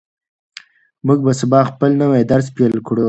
[1.05, 2.99] موږ به سبا خپل نوی درس پیل کړو.